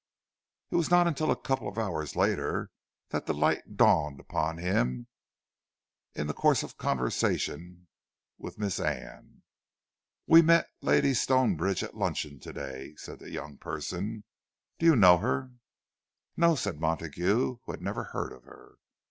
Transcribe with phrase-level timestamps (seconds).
[0.71, 2.71] It was not until a couple of hours later
[3.09, 5.05] that the light dawned upon him,
[6.15, 7.87] in the course of a conversation
[8.39, 9.43] with Miss Anne.
[10.25, 14.23] "We met Lady Stonebridge at luncheon to day," said that young person.
[14.79, 15.51] "Do you know her?"
[16.35, 18.77] "No," said Montague, who had never heard of her.